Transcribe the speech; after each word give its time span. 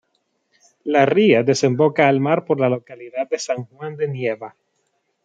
La 0.83 1.05
ría 1.05 1.43
desemboca 1.43 2.07
al 2.07 2.19
mar 2.19 2.43
por 2.45 2.59
la 2.59 2.69
localidad 2.69 3.29
de 3.29 3.37
San 3.37 3.65
Juan 3.65 3.97
de 3.97 4.07
Nieva. 4.07 4.55